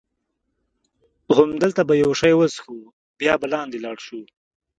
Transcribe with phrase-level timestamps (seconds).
[1.37, 2.77] همدلته به یو شی وڅښو،
[3.19, 4.19] بیا به لاندې ولاړ شو.